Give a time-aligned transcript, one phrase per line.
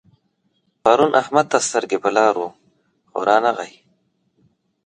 [0.83, 2.53] پرون احمد ته سترګې پر لار وم
[3.09, 3.73] خو نه راغی.